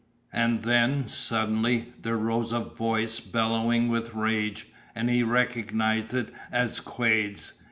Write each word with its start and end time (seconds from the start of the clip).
And 0.33 0.63
then, 0.63 1.07
suddenly, 1.07 1.93
there 2.01 2.17
rose 2.17 2.51
a 2.51 2.61
voice 2.61 3.19
bellowing 3.19 3.87
with 3.87 4.15
rage, 4.15 4.65
and 4.95 5.11
he 5.11 5.21
recognized 5.21 6.11
it 6.15 6.33
as 6.51 6.79
Quade's. 6.79 7.53